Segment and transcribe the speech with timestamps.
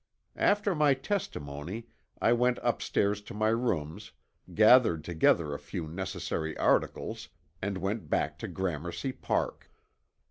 [0.35, 1.85] After my testimony
[2.19, 4.13] I went upstairs to my rooms,
[4.51, 7.29] gathered together a few necessary articles
[7.61, 9.69] and went back to Gramercy Park.